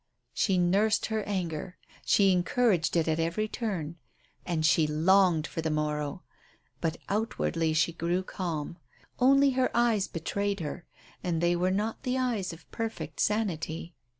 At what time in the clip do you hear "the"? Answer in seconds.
5.61-5.69, 12.01-12.17